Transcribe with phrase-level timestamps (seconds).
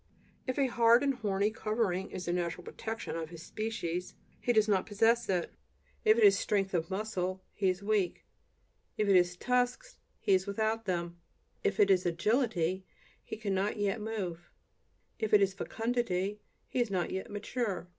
[0.47, 4.67] If a hard and horny covering is the natural protection of his species, he does
[4.67, 5.51] not possess it;
[6.03, 8.25] if it is strength of muscle, he is weak;
[8.97, 11.19] if it is tusks, he is without them;
[11.63, 12.83] if it is agility,
[13.23, 14.49] he cannot yet move;
[15.19, 17.87] if it is fecundity, he is not yet mature.